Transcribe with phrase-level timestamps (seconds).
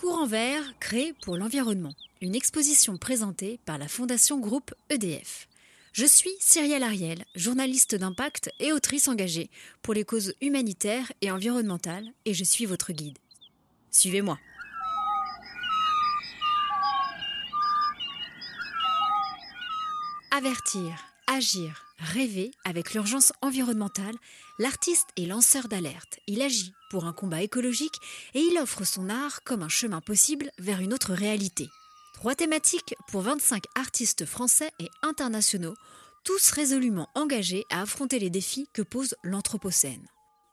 [0.00, 1.92] Courant vert créé pour l'environnement.
[2.22, 5.46] Une exposition présentée par la Fondation Groupe EDF.
[5.92, 9.50] Je suis Cyrielle Ariel, journaliste d'impact et autrice engagée
[9.82, 13.18] pour les causes humanitaires et environnementales, et je suis votre guide.
[13.90, 14.38] Suivez-moi.
[20.30, 24.16] Avertir, agir, rêver avec l'urgence environnementale,
[24.58, 26.18] l'artiste est lanceur d'alerte.
[26.26, 28.00] Il agit pour un combat écologique
[28.34, 31.68] et il offre son art comme un chemin possible vers une autre réalité.
[32.14, 35.76] Trois thématiques pour 25 artistes français et internationaux,
[36.24, 40.06] tous résolument engagés à affronter les défis que pose l'Anthropocène.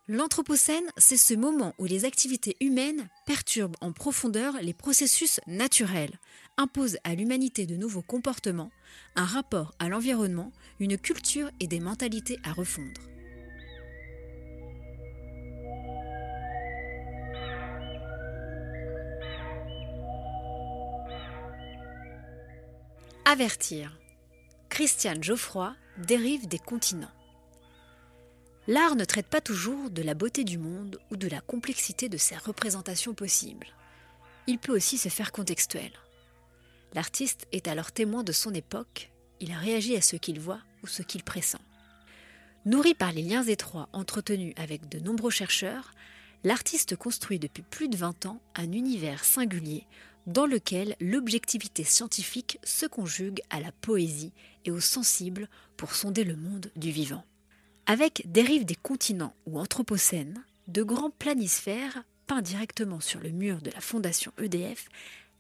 [0.08, 6.18] L'Anthropocène, c'est ce moment où les activités humaines perturbent en profondeur les processus naturels,
[6.58, 8.72] imposent à l'humanité de nouveaux comportements,
[9.16, 13.02] un rapport à l'environnement, une culture et des mentalités à refondre.
[23.26, 24.00] Avertir.
[24.70, 27.12] Christiane Geoffroy dérive des continents.
[28.68, 32.18] L'art ne traite pas toujours de la beauté du monde ou de la complexité de
[32.18, 33.68] ses représentations possibles.
[34.46, 35.92] Il peut aussi se faire contextuel.
[36.94, 41.02] L'artiste est alors témoin de son époque, il réagit à ce qu'il voit ou ce
[41.04, 41.58] qu'il pressent.
[42.66, 45.94] Nourri par les liens étroits entretenus avec de nombreux chercheurs,
[46.44, 49.86] l'artiste construit depuis plus de 20 ans un univers singulier
[50.28, 54.34] dans lequel l'objectivité scientifique se conjugue à la poésie
[54.66, 57.24] et au sensible pour sonder le monde du vivant.
[57.86, 63.72] Avec Dérive des continents ou Anthropocène, de grands planisphères peints directement sur le mur de
[63.72, 64.90] la fondation EDF,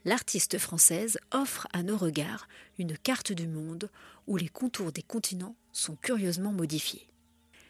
[0.07, 2.47] l'artiste française offre à nos regards
[2.79, 3.91] une carte du monde
[4.25, 7.07] où les contours des continents sont curieusement modifiés.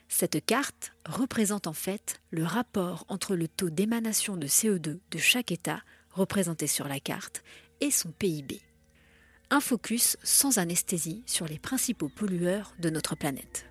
[0.07, 5.51] Cette carte représente en fait le rapport entre le taux d'émanation de CO2 de chaque
[5.51, 7.43] État représenté sur la carte,
[7.81, 8.61] et son PIB.
[9.49, 13.65] Un focus sans anesthésie sur les principaux pollueurs de notre planète.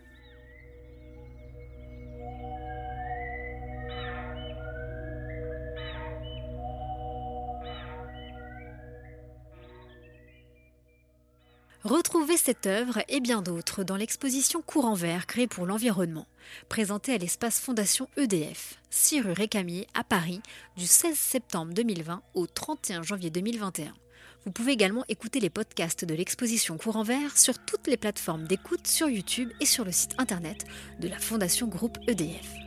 [11.87, 16.27] Retrouvez cette œuvre et bien d'autres dans l'exposition Courant vert créée pour l'environnement,
[16.69, 20.41] présentée à l'espace Fondation EDF, 6 rue Récamier à Paris,
[20.77, 23.95] du 16 septembre 2020 au 31 janvier 2021.
[24.45, 28.89] Vous pouvez également écouter les podcasts de l'exposition Courant vert sur toutes les plateformes d'écoute
[28.89, 30.65] sur YouTube et sur le site internet
[30.99, 32.66] de la Fondation Groupe EDF.